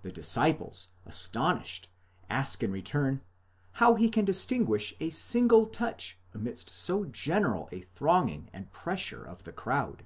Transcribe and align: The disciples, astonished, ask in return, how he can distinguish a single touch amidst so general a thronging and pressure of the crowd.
The 0.00 0.10
disciples, 0.10 0.88
astonished, 1.06 1.88
ask 2.28 2.64
in 2.64 2.72
return, 2.72 3.20
how 3.74 3.94
he 3.94 4.08
can 4.08 4.24
distinguish 4.24 4.92
a 4.98 5.10
single 5.10 5.66
touch 5.66 6.18
amidst 6.34 6.70
so 6.70 7.04
general 7.04 7.68
a 7.70 7.82
thronging 7.82 8.50
and 8.52 8.72
pressure 8.72 9.22
of 9.22 9.44
the 9.44 9.52
crowd. 9.52 10.04